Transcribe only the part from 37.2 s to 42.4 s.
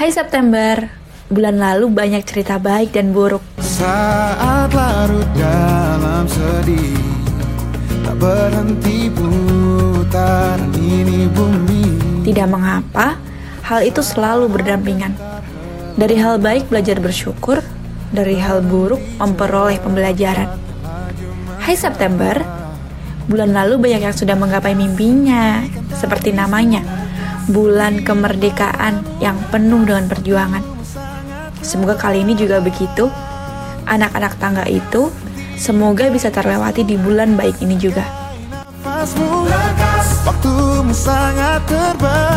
baik ini juga. Waktumu sangat terbatas